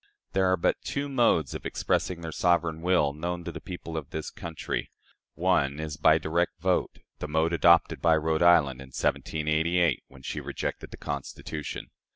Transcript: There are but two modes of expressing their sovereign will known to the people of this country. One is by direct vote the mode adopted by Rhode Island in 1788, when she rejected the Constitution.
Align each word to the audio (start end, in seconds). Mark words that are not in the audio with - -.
There 0.33 0.47
are 0.47 0.57
but 0.57 0.81
two 0.81 1.07
modes 1.07 1.53
of 1.53 1.63
expressing 1.63 2.21
their 2.21 2.31
sovereign 2.31 2.81
will 2.81 3.13
known 3.13 3.43
to 3.43 3.51
the 3.51 3.61
people 3.61 3.95
of 3.95 4.09
this 4.09 4.31
country. 4.31 4.89
One 5.35 5.79
is 5.79 5.95
by 5.95 6.17
direct 6.17 6.59
vote 6.59 6.97
the 7.19 7.27
mode 7.27 7.53
adopted 7.53 8.01
by 8.01 8.17
Rhode 8.17 8.41
Island 8.41 8.81
in 8.81 8.87
1788, 8.87 10.01
when 10.07 10.23
she 10.23 10.41
rejected 10.41 10.89
the 10.89 10.97
Constitution. 10.97 11.91